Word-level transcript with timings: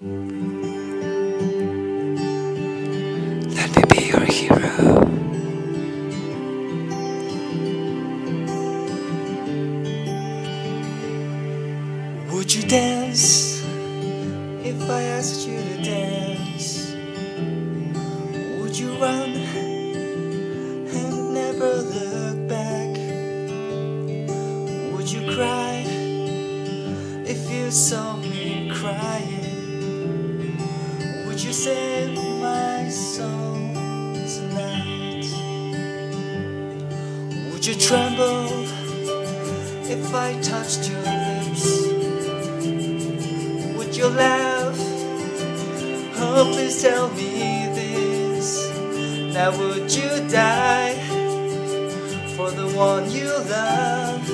Let 0.00 0.10
me 3.74 3.82
be 3.88 4.06
your 4.06 4.20
hero. 4.20 4.70
Would 12.30 12.54
you 12.54 12.62
dance 12.62 13.60
if 14.62 14.88
I 14.88 15.02
asked 15.02 15.48
you 15.48 15.58
to 15.58 15.82
dance? 15.82 16.94
Would 18.60 18.78
you 18.78 18.92
run 19.00 19.30
and 20.94 21.34
never 21.34 21.74
look 21.74 22.48
back? 22.48 22.96
Would 24.94 25.10
you 25.10 25.34
cry 25.34 25.82
if 27.26 27.50
you 27.50 27.72
saw 27.72 28.14
me 28.14 28.70
crying? 28.72 29.47
Would 31.38 31.46
you 31.46 31.52
save 31.52 32.16
my 32.40 32.88
soul 32.88 33.54
tonight? 34.26 35.24
Would 37.52 37.64
you 37.64 37.76
tremble 37.76 38.64
if 39.88 40.12
I 40.12 40.36
touched 40.42 40.90
your 40.90 40.98
lips? 40.98 41.86
Would 43.76 43.96
you 43.96 44.08
laugh? 44.08 44.76
Oh, 46.16 46.50
please 46.52 46.82
tell 46.82 47.08
me 47.10 47.70
this. 47.72 48.68
Now, 49.32 49.56
would 49.56 49.94
you 49.94 50.10
die 50.28 50.94
for 52.34 52.50
the 52.50 52.66
one 52.74 53.08
you 53.12 53.28
love? 53.28 54.26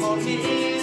Hold 0.00 0.24
me 0.24 0.75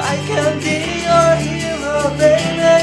I 0.00 0.16
can 0.28 0.60
be 0.60 0.78
your 1.06 1.30
hero, 1.44 1.96
baby. 2.18 2.78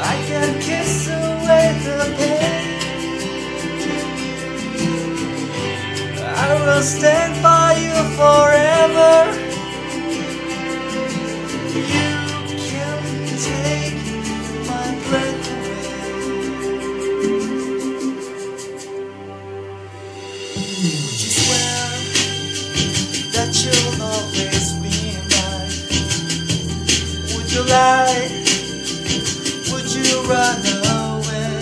I 0.00 0.16
can 0.28 0.60
kiss 0.60 1.08
away 1.08 1.66
the 1.84 1.98
pain. 2.18 2.88
I 6.24 6.54
will 6.64 6.82
stand 6.82 7.42
by 7.42 7.57
that 23.38 23.54
you'll 23.62 24.02
always 24.02 24.72
be 24.82 25.14
mine? 25.30 25.70
Would 27.34 27.48
you 27.54 27.62
lie? 27.70 28.26
Would 29.70 29.88
you 29.94 30.10
run 30.26 30.58
away? 30.90 31.60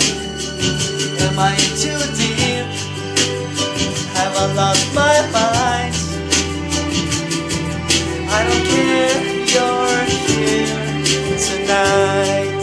Am 1.27 1.39
I 1.39 1.55
too 1.77 2.01
deep? 2.17 2.67
Have 4.17 4.35
I 4.43 4.47
lost 4.55 4.87
my 4.95 5.17
mind? 5.37 5.95
I 8.33 8.41
don't 8.47 8.65
care, 8.73 9.21
you're 9.53 10.05
here 10.33 10.81
tonight. 11.45 12.57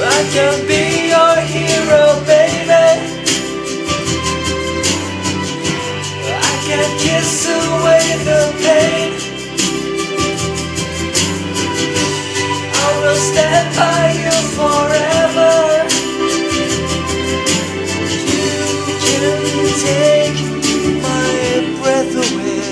I 0.00 0.20
can 0.32 0.56
be 0.66 1.07
kiss 6.98 7.46
away 7.46 8.06
the 8.28 8.42
pain. 8.62 9.10
I 12.84 12.88
will 13.00 13.20
stand 13.30 13.68
by 13.76 14.02
you 14.22 14.36
forever. 14.58 15.54
You 18.30 18.56
can 19.04 19.38
take 19.86 20.38
my 21.06 21.30
breath 21.80 22.14
away. 22.26 22.66